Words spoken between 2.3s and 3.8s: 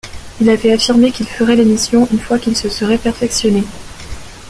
qu'il se serait perfectionné.